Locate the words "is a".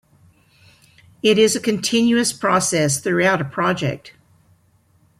1.37-1.59